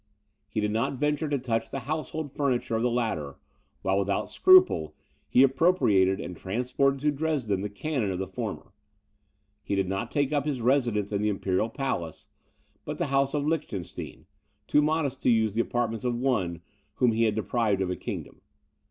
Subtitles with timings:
[0.49, 3.35] He did not venture to touch the household furniture of the latter,
[3.83, 4.95] while, without scruple,
[5.29, 8.73] he appropriated and transported to Dresden the cannon of the former.
[9.61, 12.29] He did not take up his residence in the imperial palace,
[12.83, 14.25] but the house of Lichtenstein;
[14.65, 16.63] too modest to use the apartments of one
[16.95, 18.41] whom he had deprived of a kingdom.